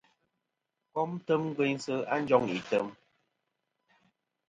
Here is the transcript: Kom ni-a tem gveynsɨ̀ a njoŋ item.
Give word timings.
Kom 0.93 1.09
ni-a 1.15 1.23
tem 1.25 1.43
gveynsɨ̀ 1.55 2.05
a 2.13 2.15
njoŋ 2.21 2.43
item. 2.57 2.87